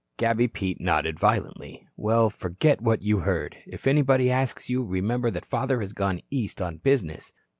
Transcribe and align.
Gabby 0.17 0.47
Pete 0.47 0.81
nodded 0.81 1.19
violently. 1.19 1.87
"Well, 1.95 2.31
forget 2.31 2.81
what 2.81 3.03
you 3.03 3.19
heard. 3.19 3.57
If 3.67 3.85
anybody 3.85 4.31
asks 4.31 4.67
you, 4.67 4.83
remember 4.83 5.29
that 5.29 5.45
father 5.45 5.79
has 5.81 5.93
gone 5.93 6.21
East 6.31 6.59
on 6.59 6.77
business." 6.77 7.31